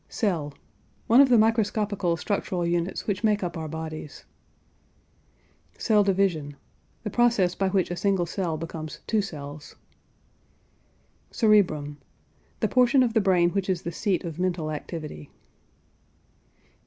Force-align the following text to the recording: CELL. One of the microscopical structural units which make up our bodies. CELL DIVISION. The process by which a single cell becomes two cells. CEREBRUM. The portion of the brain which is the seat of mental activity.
CELL. 0.09 0.51
One 1.05 1.21
of 1.21 1.29
the 1.29 1.37
microscopical 1.37 2.17
structural 2.17 2.65
units 2.65 3.05
which 3.05 3.23
make 3.23 3.43
up 3.43 3.55
our 3.55 3.67
bodies. 3.67 4.25
CELL 5.77 6.03
DIVISION. 6.05 6.55
The 7.03 7.11
process 7.11 7.53
by 7.53 7.69
which 7.69 7.91
a 7.91 7.95
single 7.95 8.25
cell 8.25 8.57
becomes 8.57 9.01
two 9.05 9.21
cells. 9.21 9.75
CEREBRUM. 11.29 11.99
The 12.61 12.67
portion 12.67 13.03
of 13.03 13.13
the 13.13 13.21
brain 13.21 13.51
which 13.51 13.69
is 13.69 13.83
the 13.83 13.91
seat 13.91 14.23
of 14.23 14.39
mental 14.39 14.71
activity. 14.71 15.29